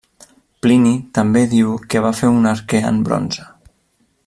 Plini 0.65 0.93
també 1.17 1.43
diu 1.51 1.75
que 1.95 2.03
va 2.07 2.13
fer 2.21 2.31
un 2.39 2.51
arquer 2.53 2.83
en 2.93 3.01
bronze. 3.11 3.47